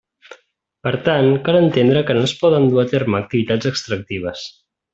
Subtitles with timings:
[0.87, 4.49] Per tant, cal entendre que no es poden dur a terme activitats extractives.